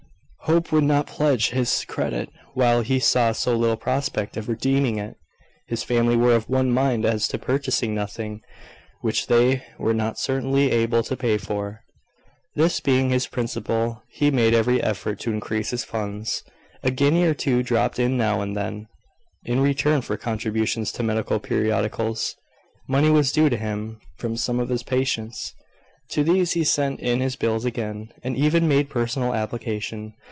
Hope 0.45 0.73
would 0.73 0.83
not 0.83 1.07
pledge 1.07 1.51
his 1.51 1.85
credit 1.85 2.27
while 2.55 2.81
he 2.81 2.99
saw 2.99 3.31
so 3.31 3.55
little 3.55 3.77
prospect 3.77 4.35
of 4.35 4.49
redeeming 4.49 4.99
it. 4.99 5.15
His 5.67 5.81
family 5.81 6.17
were 6.17 6.35
of 6.35 6.49
one 6.49 6.71
mind 6.71 7.05
as 7.05 7.25
to 7.29 7.39
purchasing 7.39 7.95
nothing 7.95 8.41
which 8.99 9.27
they 9.27 9.63
were 9.77 9.93
not 9.93 10.19
certainly 10.19 10.69
able 10.69 11.03
to 11.03 11.15
pay 11.15 11.37
for. 11.37 11.85
This 12.53 12.81
being 12.81 13.11
his 13.11 13.27
principle, 13.27 14.03
he 14.09 14.29
made 14.29 14.53
every 14.53 14.83
effort 14.83 15.21
to 15.21 15.31
increase 15.31 15.69
his 15.69 15.85
funds. 15.85 16.43
A 16.83 16.91
guinea 16.91 17.23
or 17.23 17.33
two 17.33 17.63
dropped 17.63 17.97
in 17.97 18.17
now 18.17 18.41
and 18.41 18.57
then, 18.57 18.87
in 19.45 19.61
return 19.61 20.01
for 20.01 20.17
contributions 20.17 20.91
to 20.93 21.01
medical 21.03 21.39
periodicals. 21.39 22.35
Money 22.89 23.09
was 23.09 23.31
due 23.31 23.49
to 23.49 23.55
him 23.55 24.01
from 24.17 24.35
some 24.35 24.59
of 24.59 24.67
his 24.67 24.83
patients. 24.83 25.53
To 26.09 26.25
these 26.25 26.51
he 26.53 26.65
sent 26.65 26.99
in 26.99 27.21
his 27.21 27.37
bills 27.37 27.63
again, 27.63 28.11
and 28.21 28.35
even 28.35 28.67
made 28.67 28.89
personal 28.89 29.33
application. 29.33 30.13